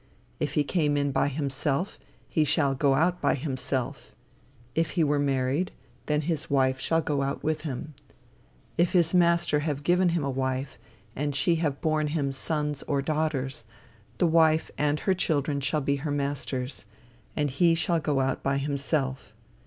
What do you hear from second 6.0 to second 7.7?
then his wife shall go out with